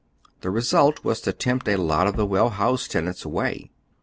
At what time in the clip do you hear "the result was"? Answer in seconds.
0.39-1.21